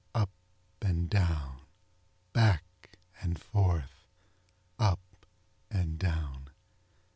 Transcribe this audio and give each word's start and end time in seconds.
Up 0.15 0.31
and 0.81 1.11
down. 1.11 1.59
Back 2.33 2.63
and 3.21 3.37
forth. 3.39 4.07
Up 4.79 4.99
and 5.69 5.99
down. 5.99 6.47